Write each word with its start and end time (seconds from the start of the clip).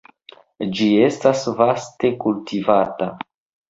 Ĝi 0.77 0.87
estas 1.09 1.45
vaste 1.61 2.15
kultivata. 2.27 3.17